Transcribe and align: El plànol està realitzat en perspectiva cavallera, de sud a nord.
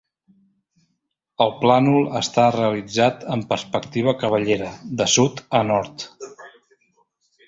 El 1.43 1.51
plànol 1.57 2.07
està 2.21 2.45
realitzat 2.55 3.21
en 3.35 3.43
perspectiva 3.53 4.15
cavallera, 4.23 4.71
de 5.03 5.07
sud 5.17 5.45
a 5.61 5.63
nord. 5.73 6.07